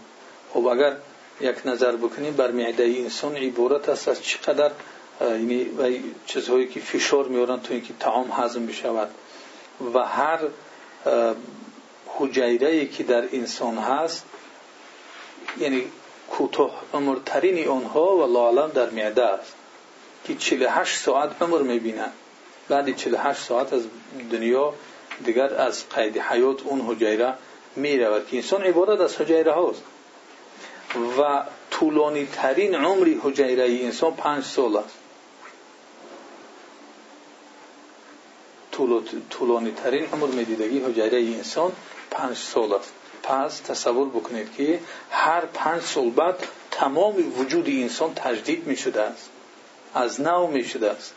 [0.53, 0.95] خب اگر
[1.41, 4.71] یک نظر بکنیم بر معده انسان عبارت است از چقدر
[5.21, 5.67] یعنی
[6.25, 9.09] چیزهایی که فشار میارن تو اینکه طعام هضم بشود.
[9.93, 10.39] و هر
[12.07, 14.25] حجیره که در انسان هست
[15.59, 15.83] یعنی
[16.29, 19.53] کوتاه عمرترین آنها و لعالم در معده است
[20.23, 22.11] که 48 ساعت عمر می‌بینن.
[22.69, 23.83] بعد 48 ساعت از
[24.31, 24.73] دنیا
[25.25, 27.33] دیگر از قید حیات اون حجیره
[27.75, 29.83] می‌رود که انسان عبارت از حجیره هاست.
[31.19, 34.97] و طولانی ترین عمری حجیره انسان پنج سال است.
[39.29, 41.71] طولانی ترین عمر میدیدگی حجیره انسان
[42.11, 42.93] پنج سال است.
[43.23, 44.79] پس تصور بکنید که
[45.11, 49.29] هر پنج سال بعد تمام وجود انسان تجدید می شده است.
[49.93, 51.13] از نو می شده است.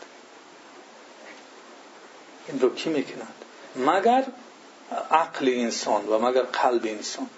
[2.47, 3.33] این رو کی می‌کند؟
[3.75, 4.25] مگر
[5.11, 7.29] عقل انسان و مگر قلب انسان.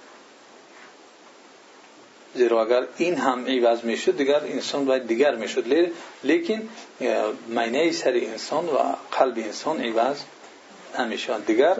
[2.36, 5.92] زیرا اگر این هم عوض می‌شد دیگر انسان باید دیگر می‌شد.
[6.24, 6.70] لیکن
[7.48, 8.78] مینه سر انسان و
[9.12, 10.18] قلب انسان عوض
[11.00, 11.78] نمی‌شوند دیگر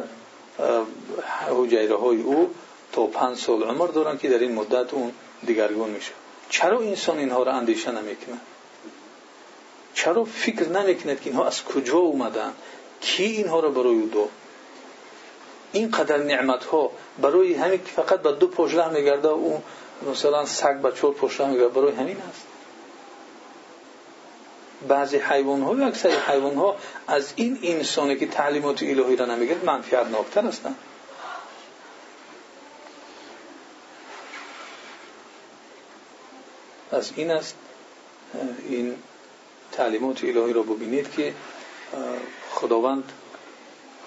[1.50, 2.54] حجیره های او
[2.92, 5.12] تا پنج سال عمر دارن که در این مدت اون
[5.46, 6.12] دیگرگون میشه.
[6.50, 8.38] چرا انسان اینها را اندیشه نمی‌کنه؟
[9.94, 12.54] چرا فکر نمی‌کند که اینها از کجا اومدن؟
[13.02, 14.30] کی اینها را برای او دو
[15.74, 19.60] اینقدر نعمت ها برای همین فقط به دو پشت میگرده و
[20.12, 22.48] مثلا سگ به چهار پشت میگرده برای همین است
[24.88, 26.76] بعضی حیوان ها و اکثر حیوان ها
[27.08, 30.76] از این انسانی که تعلیمات الهی را نمیگرد منفیت ناکتر هستند
[36.92, 37.56] از این است
[38.70, 38.96] این
[39.72, 41.34] تعلیمات الهی را ببینید که
[42.52, 43.12] خداوند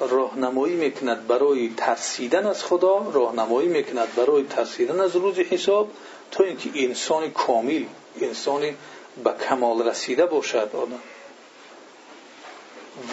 [0.00, 5.90] راهنمایی می‌کند برای ترسیدن از خدا راهنمایی می‌کند برای ترسیدن از روز حساب
[6.30, 7.85] تا اینکه انسان کامل
[8.20, 8.76] انسانی
[9.24, 10.70] به کمال رسیده باشد.
[10.74, 11.00] آدم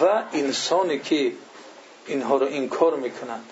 [0.00, 1.32] و انسانی که
[2.06, 3.44] اینها را انکار می‌کند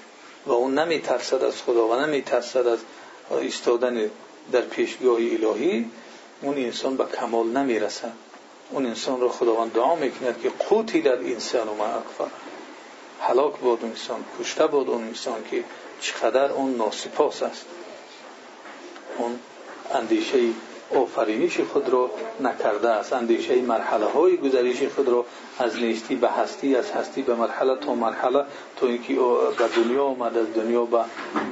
[0.46, 2.78] و اون نمیترسد از خدا و نمیترسد از
[3.30, 4.10] ایستادن
[4.52, 5.90] در پیشگاه الهی
[6.42, 8.12] اون انسان به کمال نمی‌رسد.
[8.70, 12.30] اون انسان را خداوند دعا می‌کند که قوتی در انسان و اکفر
[13.60, 15.64] بود انسان کشته بود اون انسان که
[16.00, 17.66] چقدر اون ناسپاس است.
[19.18, 19.38] اون
[19.94, 20.38] اندیشه
[20.96, 22.10] آفرینش خود را
[22.40, 23.12] نکرده است.
[23.12, 25.26] اندیشه مرحله های گذریش خود را
[25.58, 28.44] از نیستی به هستی از هستی به مرحله تا مرحله
[28.76, 29.14] تا اینکه
[29.58, 31.04] به دنیا آمد از دنیا به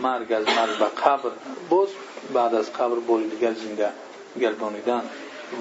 [0.02, 1.30] مرگ از مرگ به قبر.
[1.70, 1.88] باز
[2.34, 3.88] بعد از قبر بار دیگر زنده
[4.40, 5.02] گردانیدن.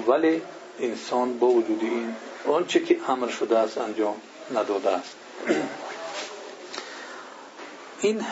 [0.06, 0.42] ولی
[0.80, 2.14] انسان با وجود این
[2.48, 2.96] آنچه که
[3.40, 4.14] شده است انجام
[4.54, 5.16] نداده است.
[8.00, 8.24] این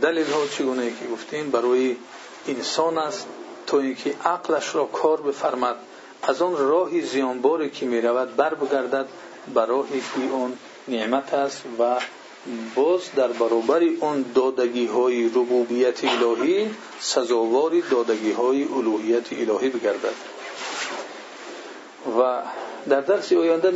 [0.00, 1.96] دلیل ها چگونه که گفتیم برای
[2.48, 3.26] انسان است.
[3.66, 5.76] تا اینکه عقلش را کار بفرمد
[6.22, 9.06] از آن راهی زیانباری که می رود بر بگردد
[9.54, 10.58] به راهی که آن
[10.88, 11.96] نعمت است و
[12.74, 16.70] باز در برابر اون دادگی های ربوبیت الهی
[17.00, 20.14] سزاواری دادگی های الوهیت الهی بگردد.
[22.18, 22.42] و
[22.88, 23.70] در درس آینده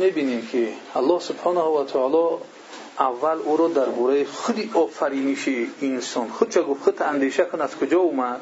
[2.99, 5.49] اول او را درباره خود آفرینش
[5.81, 6.29] انسان.
[6.29, 8.41] خود چه گفت خود اندیشه کن از کجا اومد؟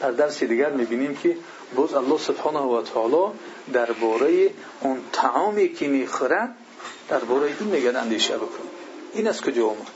[0.00, 1.36] در درس دیگر می‌بینیم که
[1.74, 3.32] باز الله سبحانه و تعالی
[3.72, 4.50] درباره
[4.80, 6.56] اون تعامی که می‌خورد
[7.08, 8.64] درباره این میگن اندیشه بکن.
[9.12, 9.90] این از کجا اومد؟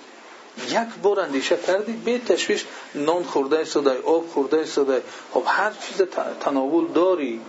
[0.68, 5.00] یک بار اندیشه کردی به تشویش نان خورده صدای آب خورده صدای
[5.34, 6.02] خب هر چیز
[6.40, 7.40] تناول داری.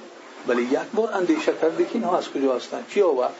[0.48, 3.34] ولی یک بار اندیشه کردی که اینها از کجا هستند کی آورد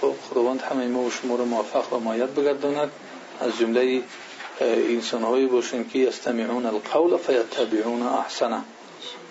[0.00, 2.90] خب خداوند همه ما و شما رو موفق و مایت بگرداند.
[3.40, 4.02] از جمله
[4.60, 8.62] انسان هایی باشیم که یستمعون القول فیتبعون احسنه.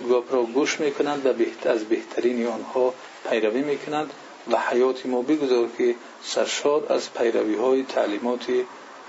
[0.10, 2.94] گپ را گوش می‌کنند و از بهترین آنها
[3.30, 4.12] پیروی می‌کنند
[4.52, 8.46] و حیات ما بگذار که سرشار از پیروی های تعلیمات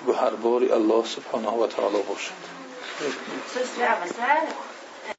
[0.06, 2.32] گوهربار الله سبحانه و تعالی باشد.